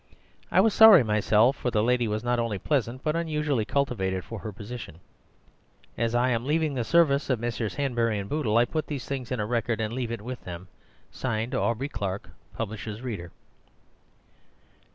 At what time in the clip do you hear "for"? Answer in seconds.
1.57-1.69, 4.25-4.39